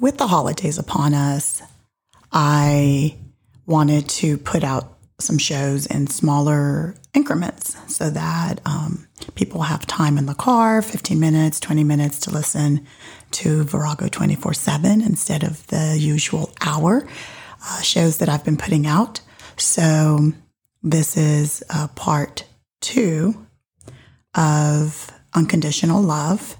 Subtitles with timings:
[0.00, 1.62] with the holidays upon us,
[2.32, 3.16] I
[3.66, 10.16] wanted to put out some shows in smaller increments so that um, people have time
[10.16, 12.86] in the car 15 minutes, 20 minutes to listen
[13.32, 17.06] to Virago 24 7 instead of the usual hour
[17.62, 19.20] uh, shows that I've been putting out.
[19.56, 20.32] So,
[20.82, 22.46] this is uh, part
[22.80, 23.46] two
[24.34, 26.56] of Unconditional Love.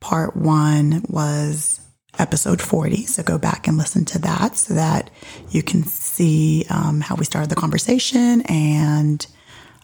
[0.00, 1.80] Part one was
[2.18, 3.06] episode 40.
[3.06, 5.10] So go back and listen to that so that
[5.50, 9.26] you can see um, how we started the conversation and,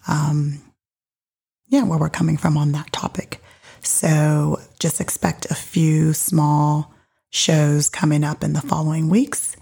[0.06, 0.60] um,
[1.68, 3.42] yeah, where we're coming from on that topic.
[3.80, 6.94] So just expect a few small
[7.30, 9.56] shows coming up in the following weeks.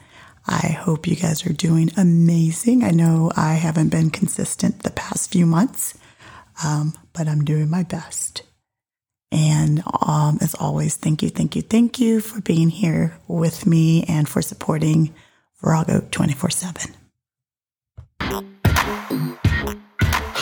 [0.47, 2.85] I hope you guys are doing amazing.
[2.85, 5.99] I know I haven't been consistent the past few months,
[6.65, 8.46] um, but I'm doing my best.
[9.33, 14.05] And um, as always, thank you, thank you, thank you for being here with me
[14.05, 15.15] and for supporting
[15.61, 16.95] Virago 24 7.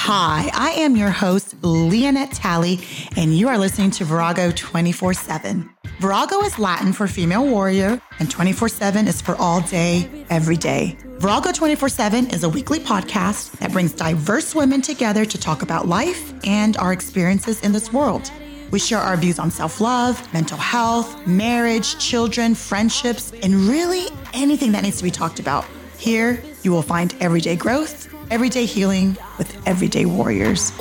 [0.07, 2.79] Hi, I am your host, Leonette Talley,
[3.17, 5.71] and you are listening to Virago 24 7.
[5.99, 10.99] Virago is Latin for female warrior, and 24 7 is for all day, every day.
[11.21, 15.89] Virago 24 7 is a weekly podcast that brings diverse women together to talk about
[15.89, 18.31] life and our experiences in this world.
[18.71, 24.73] We share our views on self love, mental health, marriage, children, friendships, and really anything
[24.73, 25.65] that needs to be talked about.
[25.99, 30.73] Here, you will find everyday growth, everyday healing with everyday warriors.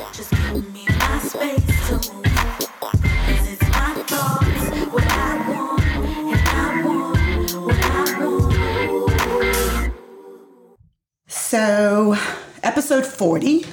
[11.27, 12.15] So,
[12.63, 13.65] episode 40,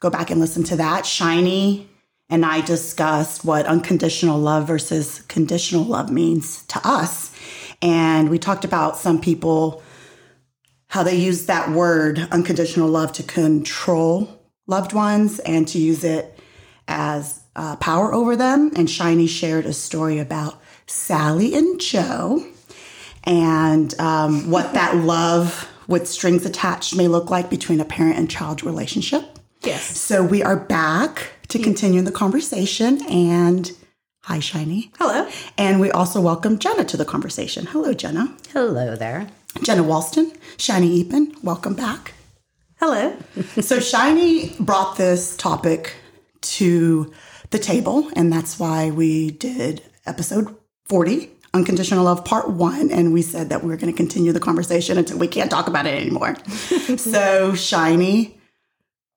[0.00, 1.04] go back and listen to that.
[1.04, 1.90] Shiny
[2.30, 7.34] and I discussed what unconditional love versus conditional love means to us.
[7.82, 9.82] And we talked about some people,
[10.88, 16.38] how they use that word unconditional love to control loved ones and to use it
[16.88, 18.72] as uh, power over them.
[18.74, 22.44] And Shiny shared a story about Sally and Joe
[23.24, 28.30] and um, what that love with strings attached may look like between a parent and
[28.30, 29.33] child relationship.
[29.64, 29.98] Yes.
[29.98, 33.00] So we are back to continue the conversation.
[33.08, 33.72] And
[34.24, 34.92] hi, Shiny.
[34.98, 35.26] Hello.
[35.56, 37.64] And we also welcome Jenna to the conversation.
[37.66, 38.36] Hello, Jenna.
[38.52, 39.28] Hello there.
[39.62, 42.12] Jenna Walston, Shiny Epen, welcome back.
[42.78, 43.16] Hello.
[43.60, 45.94] so, Shiny brought this topic
[46.42, 47.10] to
[47.50, 50.54] the table, and that's why we did episode
[50.86, 54.40] 40 Unconditional Love Part One, and we said that we are going to continue the
[54.40, 56.36] conversation until we can't talk about it anymore.
[56.98, 58.36] so, Shiny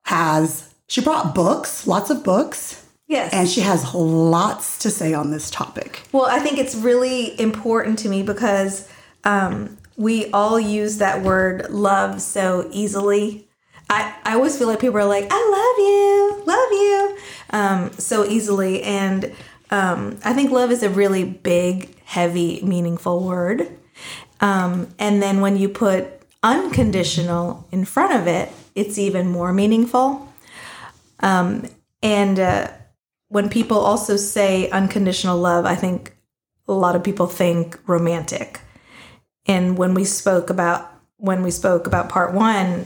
[0.07, 2.85] has she brought books, lots of books.
[3.07, 3.34] Yes.
[3.34, 6.01] And she has lots to say on this topic.
[6.13, 8.88] Well, I think it's really important to me because
[9.25, 13.50] um, we all use that word love so easily.
[13.90, 17.17] I, I always feel like people are like, I love you, love you,
[17.50, 18.84] um, so easily.
[18.84, 19.34] And
[19.72, 23.67] um, I think love is a really big, heavy, meaningful word.
[24.40, 26.07] Um, and then when you put
[26.44, 30.31] unconditional in front of it, it's even more meaningful.
[31.19, 31.67] Um,
[32.03, 32.69] and uh,
[33.27, 36.15] when people also say unconditional love, I think
[36.67, 38.61] a lot of people think romantic.
[39.47, 42.85] And when we spoke about when we spoke about part one,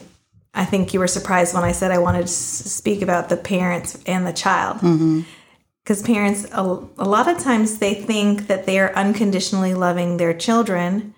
[0.54, 4.02] I think you were surprised when I said I wanted to speak about the parents
[4.06, 4.76] and the child.
[4.80, 6.14] Because mm-hmm.
[6.14, 11.14] parents, a, a lot of times, they think that they are unconditionally loving their children,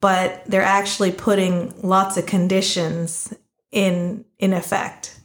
[0.00, 3.32] but they're actually putting lots of conditions
[3.70, 5.18] in in effect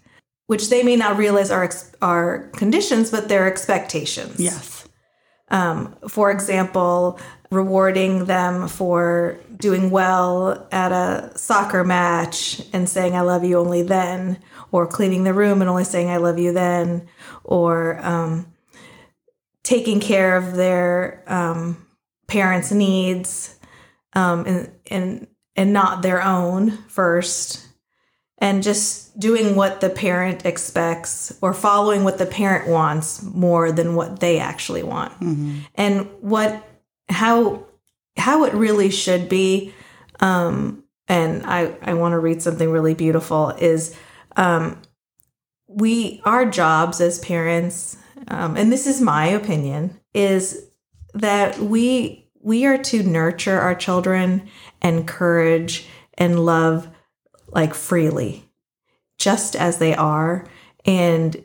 [0.48, 1.70] which they may not realize are
[2.02, 4.40] are conditions, but they're expectations.
[4.40, 4.88] Yes.
[5.50, 7.20] Um, for example,
[7.52, 13.84] rewarding them for doing well at a soccer match and saying "I love you" only
[13.84, 14.40] then,
[14.72, 17.08] or cleaning the room and only saying "I love you" then,
[17.44, 18.48] or um,
[19.64, 21.86] taking care of their um,
[22.28, 23.58] parents' needs
[24.14, 27.73] um, and and and not their own first
[28.44, 33.96] and just doing what the parent expects or following what the parent wants more than
[33.96, 35.60] what they actually want mm-hmm.
[35.76, 36.62] and what
[37.08, 37.66] how
[38.18, 39.74] how it really should be
[40.20, 43.96] um and i i want to read something really beautiful is
[44.36, 44.78] um
[45.68, 47.96] we our jobs as parents
[48.28, 50.68] um, and this is my opinion is
[51.14, 54.50] that we we are to nurture our children
[54.82, 55.88] and encourage
[56.18, 56.90] and love
[57.54, 58.50] like freely,
[59.18, 60.46] just as they are,
[60.86, 61.44] and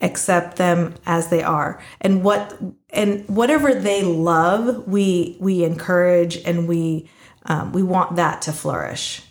[0.00, 1.80] accept them as they are.
[2.00, 2.58] And what
[2.90, 7.08] and whatever they love, we we encourage and we
[7.46, 9.22] um, we want that to flourish.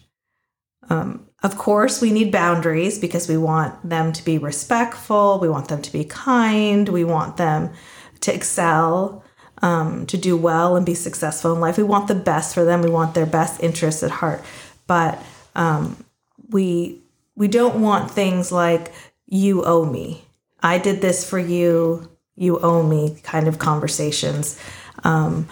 [0.90, 5.40] Um, of course, we need boundaries because we want them to be respectful.
[5.40, 6.90] We want them to be kind.
[6.90, 7.74] We want them
[8.22, 9.24] to excel,
[9.62, 11.78] um, to do well, and be successful in life.
[11.78, 12.82] We want the best for them.
[12.82, 14.44] We want their best interests at heart.
[14.88, 15.22] But
[15.58, 16.06] um,
[16.50, 17.02] we
[17.36, 18.94] we don't want things like
[19.26, 20.24] "you owe me,"
[20.62, 24.58] "I did this for you," "you owe me" kind of conversations.
[25.04, 25.50] Um,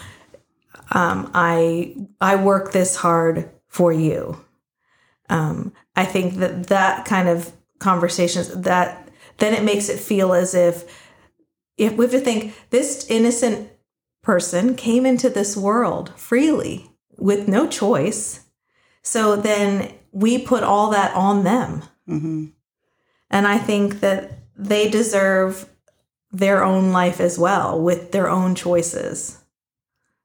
[0.91, 4.39] um, I I work this hard for you.
[5.29, 10.53] Um, I think that that kind of conversations that then it makes it feel as
[10.53, 10.85] if
[11.77, 13.69] if we have to think this innocent
[14.21, 18.44] person came into this world freely with no choice.
[19.05, 21.83] So then we put all that on them.
[22.09, 22.45] Mm-hmm.
[23.29, 25.69] And I think that they deserve
[26.31, 29.37] their own life as well with their own choices.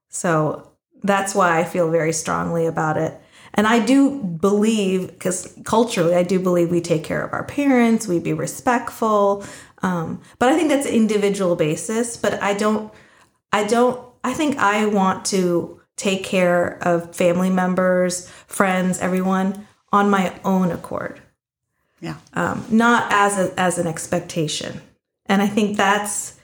[0.08, 0.72] So
[1.02, 3.20] that's why I feel very strongly about it.
[3.52, 8.08] And I do believe, because culturally, I do believe we take care of our parents,
[8.08, 9.44] we be respectful.
[9.82, 12.16] Um, but I think that's individual basis.
[12.16, 12.92] But I don't,
[13.52, 20.08] I don't, I think I want to take care of family members, friends, everyone on
[20.08, 21.20] my own accord,
[22.00, 22.16] Yeah.
[22.32, 24.80] um, not as a, as an expectation.
[25.26, 26.40] And I think that's,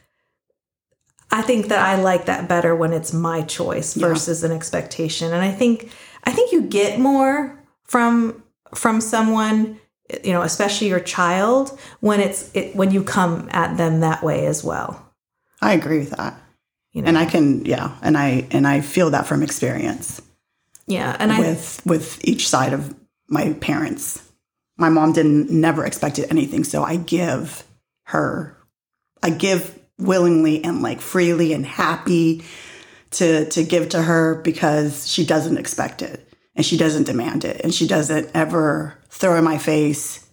[1.31, 5.33] I think that I like that better when it's my choice versus an expectation.
[5.33, 5.91] And I think
[6.25, 8.43] I think you get more from
[8.75, 9.81] from someone,
[10.23, 14.47] you know, especially your child when it's it, when you come at them that way
[14.47, 15.03] as well.
[15.63, 16.39] I agree with that.
[16.97, 17.09] You know?
[17.09, 20.23] And I can, yeah, and I and I feel that from experience
[20.87, 22.95] Yeah, and I with with each side of
[23.29, 24.23] my parents.
[24.79, 27.65] My mom didn't never expected anything, so I give
[28.05, 28.57] her,
[29.23, 32.43] I give willingly and like freely and happy
[33.11, 37.61] to to give to her because she doesn't expect it and she doesn't demand it
[37.63, 40.26] and she doesn't ever throw in my face.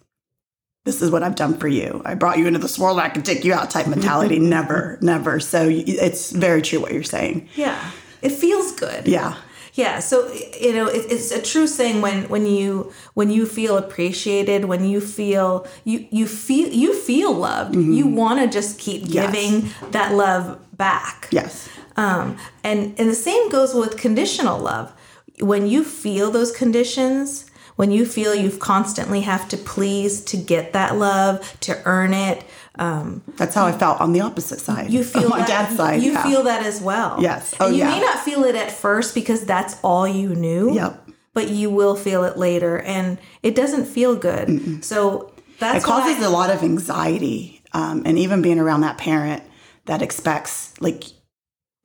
[0.84, 2.02] This is what I've done for you.
[2.04, 2.98] I brought you into this world.
[2.98, 3.70] I can take you out.
[3.70, 4.38] Type mentality.
[4.58, 5.40] never, never.
[5.40, 7.48] So it's very true what you're saying.
[7.56, 7.90] yeah,
[8.22, 9.06] it feels good.
[9.08, 9.36] Yeah.
[9.76, 13.76] Yeah, so you know, it, it's a true saying when when you when you feel
[13.76, 19.02] appreciated, when you feel you you feel you feel loved, you want to just keep
[19.02, 19.12] Mm-hmm.
[19.12, 19.32] Yes.
[19.32, 21.26] giving that love back.
[21.32, 21.68] Yes.
[21.96, 24.92] Um, and and the same goes with conditional love.
[25.40, 27.46] When you feel those conditions,
[27.76, 32.44] when you feel you constantly have to please to get that love, to earn it,
[32.76, 34.90] um, That's how I felt on the opposite side.
[34.90, 36.02] you feel my that, dad's side.
[36.02, 36.24] You yeah.
[36.24, 37.20] feel that as well.
[37.20, 37.54] Yes.
[37.60, 37.90] Oh, and you yeah.
[37.90, 40.74] may not feel it at first because that's all you knew.
[40.74, 41.10] Yep.
[41.32, 44.84] But you will feel it later, and it doesn't feel good.
[44.84, 49.42] So that's It causes a lot of anxiety, um, and even being around that parent
[49.86, 51.02] that expects like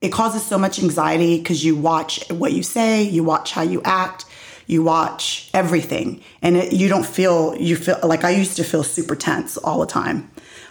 [0.00, 3.82] it causes so much anxiety because you watch what you say, you watch how you
[3.84, 4.24] act,
[4.70, 8.84] you watch everything, and it, you don't feel you feel like I used to feel
[8.84, 10.30] super tense all the time,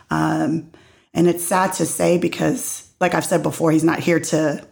[0.09, 0.71] um,
[1.13, 4.65] and it's sad to say because, like I've said before, he's not here to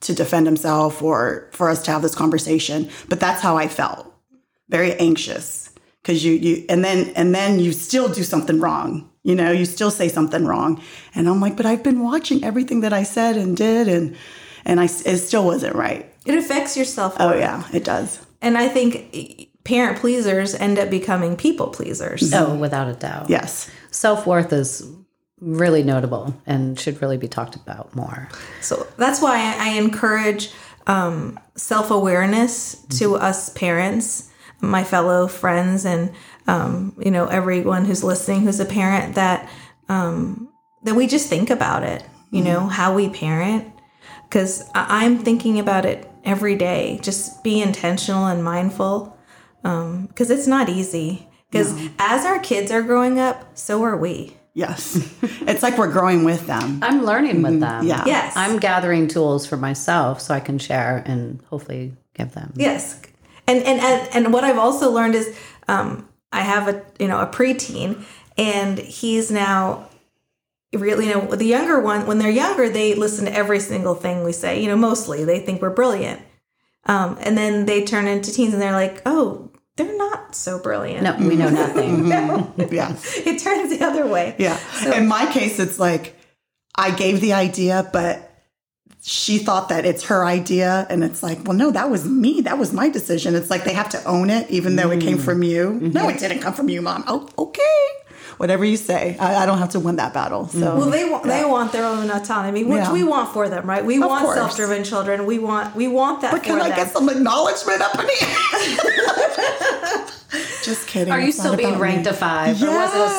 [0.00, 4.12] to defend himself or for us to have this conversation, but that's how I felt,
[4.68, 5.70] very anxious
[6.02, 9.66] because you you and then and then you still do something wrong you know you
[9.66, 10.82] still say something wrong.
[11.14, 14.16] And i'm like but i've been watching everything that i said and did and
[14.64, 17.16] and i it still wasn't right it affects your self.
[17.18, 22.32] oh yeah it does And I think parent pleasers end up becoming people pleasers.
[22.32, 23.28] Oh, without a doubt.
[23.30, 24.86] yes Self worth is
[25.40, 28.28] really notable and should really be talked about more.
[28.60, 30.52] So that's why I, I encourage
[30.86, 36.12] um, self awareness to us parents, my fellow friends, and
[36.46, 39.48] um, you know everyone who's listening who's a parent that
[39.88, 40.48] um,
[40.84, 42.04] that we just think about it.
[42.30, 43.66] You know how we parent
[44.30, 47.00] because I'm thinking about it every day.
[47.02, 49.18] Just be intentional and mindful
[49.62, 51.28] because it's not easy.
[51.50, 54.36] Because as our kids are growing up, so are we.
[54.54, 57.86] yes it's like we're growing with them I'm learning with them.
[57.86, 58.04] yeah.
[58.06, 58.36] Yes.
[58.36, 62.52] I'm gathering tools for myself so I can share and hopefully give them.
[62.56, 63.00] Yes,
[63.46, 65.36] and and and, and what I've also learned is
[65.68, 68.04] um, I have a you know a preteen,
[68.38, 69.88] and he's now
[70.72, 74.22] really you know the younger one when they're younger they listen to every single thing
[74.22, 75.24] we say you know mostly.
[75.24, 76.22] They think we're brilliant,
[76.86, 81.02] um, and then they turn into teens and they're like oh they're not so brilliant.
[81.02, 82.04] No, we know nothing.
[82.04, 82.74] Mm-hmm.
[82.74, 82.96] yeah.
[83.26, 84.36] It turns the other way.
[84.38, 84.58] yeah.
[84.94, 86.16] In my case it's like
[86.76, 88.30] i gave the idea but
[89.02, 92.42] she thought that it's her idea and it's like well no that was me.
[92.42, 93.34] That was my decision.
[93.34, 95.24] It's like they have to own it even though it came mm.
[95.24, 95.72] from you.
[95.72, 96.18] No it mm-hmm.
[96.18, 97.02] didn't come from you mom.
[97.08, 97.86] Oh okay
[98.40, 99.18] whatever you say.
[99.20, 100.48] I, I don't have to win that battle.
[100.48, 102.92] So Well, they want they want their own autonomy, which Yeah.
[102.92, 103.84] we want for them, right?
[103.84, 104.38] We want course.
[104.38, 105.26] self-driven children.
[105.26, 106.76] We want we want that but can for I them.
[106.78, 108.36] get some acknowledgement up in here?
[110.62, 111.12] Just kidding.
[111.12, 111.88] Are you It's still being about me.
[111.88, 113.10] ranked a five, or was it a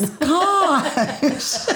[0.00, 0.16] seven?
[0.20, 1.68] Gosh.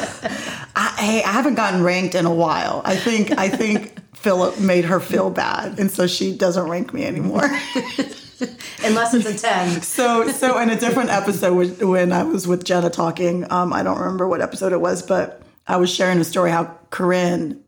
[0.76, 2.80] I, hey, I haven't gotten ranked in a while.
[2.86, 7.04] I think I think Philip made her feel bad, and so she doesn't rank me
[7.04, 7.44] anymore.
[8.82, 9.82] Unless it's a ten.
[9.82, 13.98] so so in a different episode when- I was with Jenna talking, um, I don't
[13.98, 17.62] remember what episode it was, but I was sharing a story how Corinne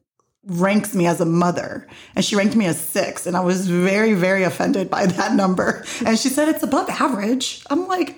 [0.47, 1.87] ranks me as a mother.
[2.15, 3.27] And she ranked me a six.
[3.27, 5.85] And i was very very offended by that number.
[6.07, 7.65] And she said it's above average.
[7.69, 8.17] I'm like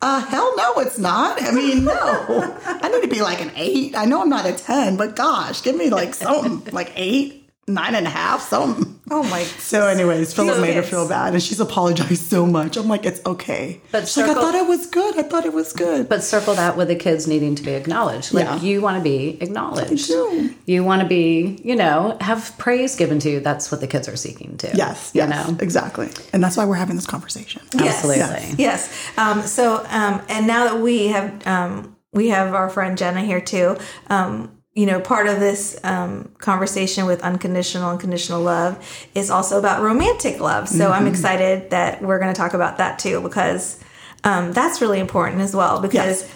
[0.00, 1.42] uh hell no it's not.
[1.42, 2.58] I mean no.
[2.64, 3.94] I need to be like an eight.
[3.96, 7.94] I know i'm not a 10 but gosh give me like something like eight nine
[7.96, 9.42] and a half something oh my!
[9.58, 13.20] so anyways philip made her feel bad and she's apologized so much i'm like it's
[13.26, 16.22] okay But she's like i thought it was good i thought it was good But
[16.22, 18.32] circle that with the kids needing to be acknowledged.
[18.32, 18.60] Like Yeah.
[18.60, 20.06] you want to be acknowledged.
[20.06, 20.54] do.
[20.66, 23.40] You want to be, you know, have praise given to you.
[23.40, 24.70] That's what the kids are seeking to.
[24.74, 25.56] yes You yes know.
[25.60, 28.04] exactly and that's why we're having this conversation Yes.
[28.04, 28.62] Absolutely.
[28.62, 28.88] Yes.
[29.18, 33.40] Um, so, um, and now that we have, um, we have our friend Jenna here
[33.40, 33.76] too.
[34.08, 38.78] Um, you know, part of this um, conversation with unconditional and conditional love
[39.14, 40.68] is also about romantic love.
[40.68, 43.82] So I'm excited that we're going to talk about that too because
[44.22, 45.80] um, that's really important as well.
[45.80, 46.34] Because Yes.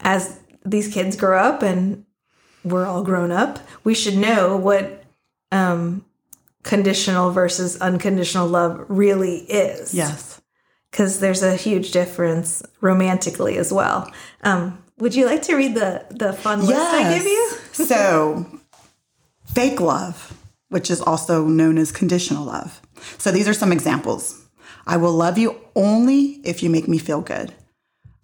[0.00, 2.04] as these kids grow up and
[2.62, 5.02] we're all grown up, we should know what
[5.50, 6.04] um,
[6.62, 10.38] conditional versus unconditional love really is yes
[10.90, 14.10] because there's a huge difference romantically as well.
[14.42, 17.50] Um, would you like to read the the fun list I give you?
[17.72, 18.46] so,
[19.46, 20.36] fake love,
[20.68, 22.80] which is also known as conditional love.
[23.18, 24.44] So, these are some examples.
[24.86, 27.54] I will love you only if you make me feel good.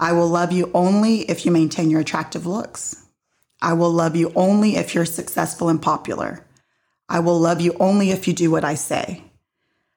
[0.00, 3.06] I will love you only if you maintain your attractive looks.
[3.62, 6.44] I will love you only if you're successful and popular.
[7.08, 9.22] I will love you only if you do what I say.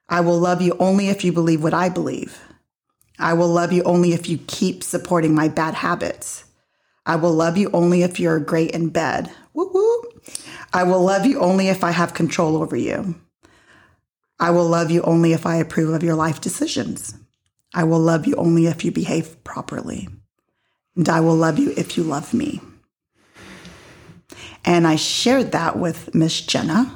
[0.09, 2.39] I will love you only if you believe what I believe.
[3.19, 6.43] I will love you only if you keep supporting my bad habits.
[7.07, 9.31] I will love you only if you're great in bed.
[9.53, 10.03] Woo woo.
[10.73, 13.15] I will love you only if I have control over you.
[14.39, 17.15] I will love you only if I approve of your life decisions.
[17.73, 20.09] I will love you only if you behave properly.
[20.95, 22.59] And I will love you if you love me.
[24.65, 26.93] And I shared that with Miss Jenna.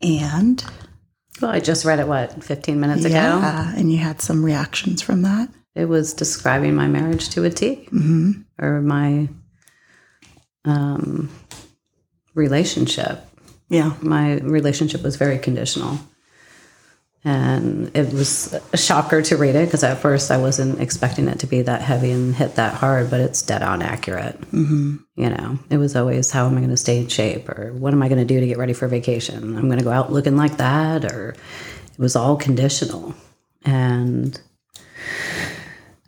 [0.00, 0.64] And
[1.40, 3.14] Well, I just read it, what, 15 minutes ago?
[3.14, 5.48] yeah, and you had some reactions from that.
[5.76, 7.88] It was describing my marriage to a T,
[8.58, 9.28] or my
[10.64, 11.30] um,
[12.34, 13.24] relationship.
[13.68, 13.94] Yeah.
[14.00, 15.98] My relationship was very conditional.
[17.24, 21.40] And it was a shocker to read it because at first I wasn't expecting it
[21.40, 24.40] to be that heavy and hit that hard, but it's dead on accurate.
[24.52, 24.98] Mm-hmm.
[25.16, 27.92] You know, it was always how am I going to stay in shape or what
[27.92, 29.56] am I going to do to get ready for vacation?
[29.56, 33.12] I'm going to go out looking like that or it was all conditional.
[33.64, 34.40] And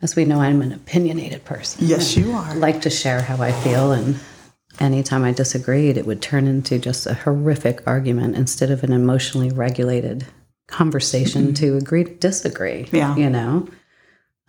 [0.01, 1.85] as we know, I'm an opinionated person.
[1.85, 2.45] Yes, you are.
[2.45, 4.19] I like to share how I feel and
[4.79, 9.49] anytime I disagreed, it would turn into just a horrific argument instead of an emotionally
[9.49, 10.25] regulated
[10.67, 12.87] conversation to agree to disagree.
[12.91, 13.15] Yeah.
[13.15, 13.67] You know?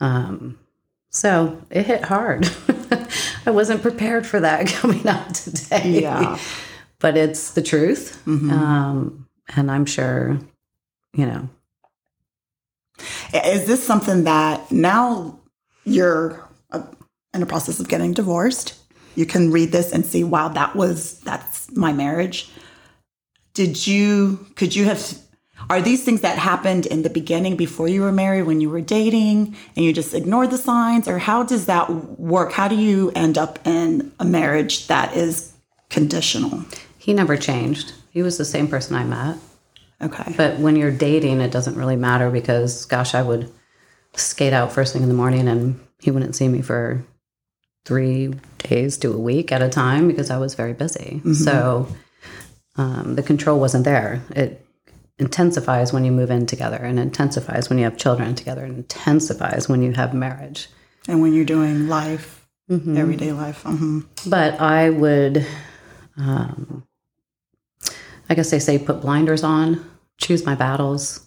[0.01, 0.59] Um,
[1.11, 2.49] so it hit hard.
[3.47, 6.03] I wasn't prepared for that coming out today.
[6.03, 6.39] Yeah.
[6.99, 8.23] But it's the truth.
[8.27, 9.27] Um,
[9.57, 10.39] and I'm sure,
[11.15, 11.49] you know,
[13.33, 15.40] Is this something that now
[15.91, 16.83] you're uh,
[17.35, 18.75] in a process of getting divorced?
[19.15, 22.51] You can read this and see, wow, that was that's my marriage.
[23.55, 25.19] Did you could you have
[25.69, 28.81] are these things that happened in the beginning before you were married when you were
[28.81, 32.53] dating and you just ignored the signs or how does that work?
[32.53, 35.53] How do you end up in a marriage that is
[35.91, 36.65] conditional?
[37.01, 37.95] he never changed.
[38.11, 39.39] He was the same person I met.
[40.03, 40.35] Okay.
[40.37, 43.51] But when you're dating, it doesn't really matter because, gosh, I would
[44.15, 47.05] skate out first thing in the morning and he wouldn't see me for
[47.85, 51.23] three days to a week at a time because I was very busy.
[51.35, 51.89] So
[52.77, 54.23] um, the control wasn't there.
[54.31, 54.65] It
[55.19, 59.69] intensifies when you move in together and intensifies when you have children together and intensifies
[59.69, 60.69] when you have marriage.
[61.09, 63.63] And when you're doing life, everyday life.
[63.63, 65.47] hmm But I would,
[66.17, 66.87] um,
[68.29, 69.85] I guess they say put blinders on,
[70.19, 71.27] choose my battles.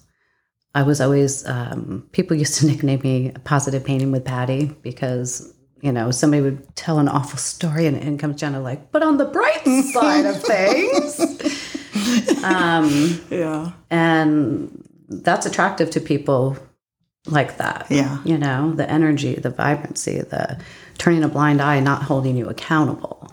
[0.76, 5.92] I was always, um, people used to nickname me Positive Painting with Patty because, you
[5.92, 9.26] know, somebody would tell an awful story and in comes Jenna like, but on the
[9.26, 9.64] bright
[9.94, 11.20] side of things.
[12.44, 13.72] um, Yeah.
[13.90, 16.58] and that's attractive to people
[17.28, 17.86] like that.
[17.90, 18.18] Yeah.
[18.26, 20.60] You know, the energy, the vibrancy, the
[20.98, 23.32] turning a blind eye, not holding you accountable.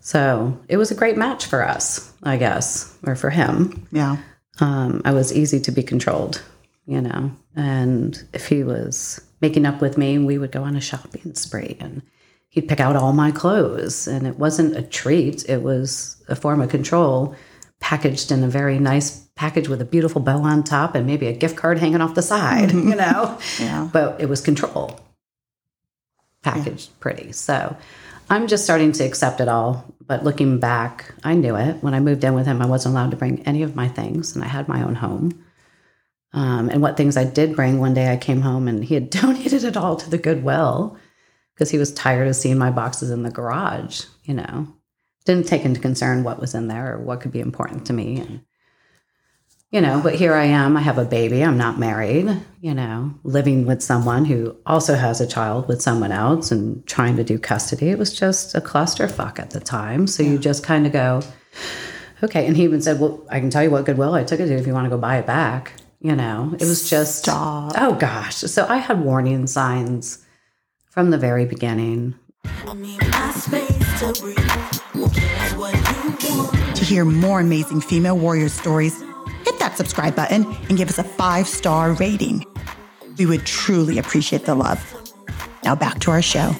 [0.00, 3.86] So it was a great match for us, I guess, or for him.
[3.90, 4.18] Yeah.
[4.60, 6.40] Um, I was easy to be controlled,
[6.86, 7.30] you know.
[7.54, 11.76] And if he was making up with me, we would go on a shopping spree
[11.80, 12.02] and
[12.48, 14.06] he'd pick out all my clothes.
[14.06, 17.34] And it wasn't a treat, it was a form of control
[17.78, 21.32] packaged in a very nice package with a beautiful bow on top and maybe a
[21.32, 23.38] gift card hanging off the side, you know?
[23.60, 23.88] Yeah.
[23.92, 24.98] But it was control
[26.42, 27.32] packaged pretty.
[27.32, 27.76] So
[28.30, 29.84] I'm just starting to accept it all.
[30.06, 31.82] But looking back, I knew it.
[31.82, 34.34] When I moved in with him, I wasn't allowed to bring any of my things,
[34.34, 35.44] and I had my own home.
[36.32, 39.10] Um, and what things I did bring, one day I came home and he had
[39.10, 40.98] donated it all to the Goodwill
[41.54, 44.68] because he was tired of seeing my boxes in the garage, you know.
[45.24, 48.20] Didn't take into concern what was in there or what could be important to me.
[48.20, 48.42] And,
[49.72, 50.76] you know, but here I am.
[50.76, 51.42] I have a baby.
[51.42, 52.28] I'm not married,
[52.60, 57.16] you know, living with someone who also has a child with someone else and trying
[57.16, 57.88] to do custody.
[57.88, 60.06] It was just a clusterfuck at the time.
[60.06, 61.22] So you just kind of go,
[62.22, 62.46] okay.
[62.46, 64.54] And he even said, well, I can tell you what Goodwill I took it to
[64.54, 65.72] if you want to go buy it back.
[66.00, 67.72] You know, it was just, Stop.
[67.76, 68.36] oh gosh.
[68.36, 70.24] So I had warning signs
[70.86, 72.14] from the very beginning.
[72.44, 74.36] I need my space to breathe.
[74.36, 76.76] That's what you want.
[76.76, 79.00] To hear more amazing female warrior stories,
[79.44, 82.44] hit that subscribe button and give us a five star rating.
[83.18, 84.80] We would truly appreciate the love.
[85.64, 86.54] Now back to our show.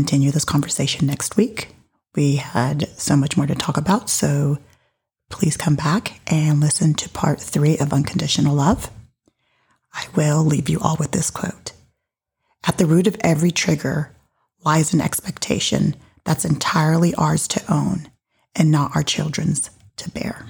[0.00, 1.74] Continue this conversation next week.
[2.14, 4.56] We had so much more to talk about, so
[5.28, 8.90] please come back and listen to part three of Unconditional Love.
[9.92, 11.72] I will leave you all with this quote
[12.66, 14.16] At the root of every trigger
[14.64, 18.10] lies an expectation that's entirely ours to own
[18.56, 20.46] and not our children's to bear.